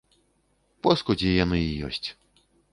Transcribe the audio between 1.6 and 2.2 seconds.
і ёсць.